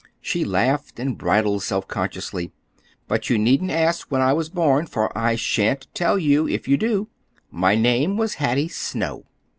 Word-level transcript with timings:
She 0.19 0.43
laughed 0.43 0.99
and 0.99 1.15
bridled 1.15 1.61
self 1.61 1.87
consciously. 1.87 2.51
"But 3.07 3.29
you 3.29 3.37
needn't 3.37 3.69
ask 3.69 4.09
when 4.09 4.19
I 4.19 4.33
was 4.33 4.49
born, 4.49 4.87
for 4.87 5.15
I 5.15 5.35
shan't 5.35 5.85
tell 5.93 6.17
you, 6.17 6.47
if 6.47 6.67
you 6.67 6.75
do. 6.75 7.07
My 7.51 7.75
name 7.75 8.17
was 8.17 8.33
Hattie 8.41 8.67
Snow." 8.69 9.25